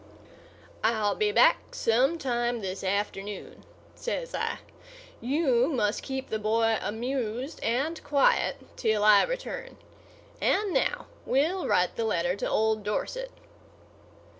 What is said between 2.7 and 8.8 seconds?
afternoon," says I. "You must keep the boy amused and quiet